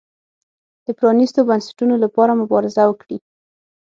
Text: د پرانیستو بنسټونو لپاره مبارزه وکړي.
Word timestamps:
د 0.85 0.87
پرانیستو 0.99 1.39
بنسټونو 1.49 1.95
لپاره 2.03 2.39
مبارزه 2.41 2.83
وکړي. 2.87 3.17